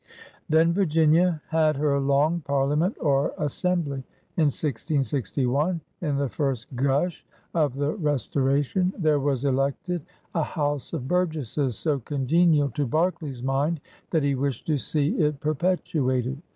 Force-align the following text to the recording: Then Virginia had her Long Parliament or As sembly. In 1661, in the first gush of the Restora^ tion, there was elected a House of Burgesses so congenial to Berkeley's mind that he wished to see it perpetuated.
Then 0.49 0.73
Virginia 0.73 1.43
had 1.49 1.75
her 1.75 1.99
Long 1.99 2.39
Parliament 2.41 2.97
or 2.99 3.39
As 3.39 3.53
sembly. 3.53 4.01
In 4.35 4.45
1661, 4.49 5.79
in 6.01 6.15
the 6.15 6.27
first 6.27 6.75
gush 6.75 7.23
of 7.53 7.75
the 7.75 7.93
Restora^ 7.93 8.63
tion, 8.65 8.91
there 8.97 9.19
was 9.19 9.45
elected 9.45 10.01
a 10.33 10.41
House 10.41 10.91
of 10.93 11.07
Burgesses 11.07 11.77
so 11.77 11.99
congenial 11.99 12.69
to 12.69 12.87
Berkeley's 12.87 13.43
mind 13.43 13.79
that 14.09 14.23
he 14.23 14.33
wished 14.33 14.65
to 14.65 14.79
see 14.79 15.09
it 15.19 15.39
perpetuated. 15.39 16.41